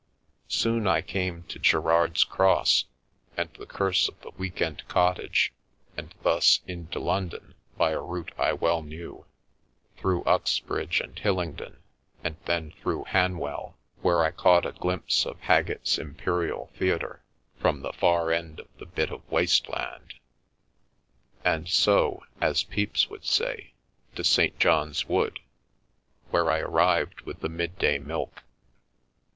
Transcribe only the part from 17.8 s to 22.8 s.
the far end of the bit of waste land. And so— as